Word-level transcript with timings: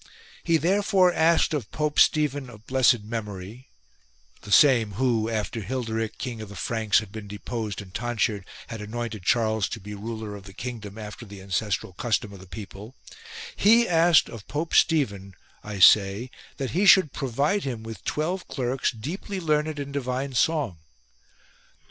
He 0.43 0.57
therefore 0.57 1.13
asked 1.13 1.53
of 1.53 1.71
Pope 1.71 1.99
Stephen 1.99 2.49
of 2.49 2.65
blessed 2.65 3.03
memory— 3.03 3.69
the 4.41 4.51
same 4.51 4.93
who, 4.93 5.29
after 5.29 5.61
Hilderich 5.61 6.17
King 6.17 6.41
of 6.41 6.49
the 6.49 6.55
Franks 6.55 6.97
had 6.97 7.11
been 7.11 7.27
deposed 7.27 7.83
and 7.83 7.93
tonsured, 7.93 8.45
had 8.65 8.81
anointed 8.81 9.21
Charles 9.21 9.69
to 9.69 9.79
be 9.79 9.93
ruler 9.93 10.35
of 10.35 10.45
the 10.45 10.53
kingdom 10.55 10.97
after 10.97 11.23
the 11.23 11.39
ancestral 11.39 11.93
custom 11.93 12.33
of 12.33 12.39
the 12.39 12.47
people— 12.47 12.95
he 13.55 13.87
asked 13.87 14.25
72 14.25 14.31
ROMAN 14.31 14.39
SINGING 14.39 14.39
CLERKS 14.39 14.41
of 14.41 14.47
Pope 14.47 14.73
Stephen, 14.73 15.33
I 15.63 15.77
say, 15.79 16.31
that 16.57 16.71
he 16.71 16.87
should 16.87 17.13
provide 17.13 17.63
him 17.63 17.83
with 17.83 18.03
twelve 18.03 18.47
clerks 18.47 18.89
deeply 18.91 19.39
learned 19.39 19.77
in 19.77 19.91
divine 19.91 20.33
song. 20.33 20.79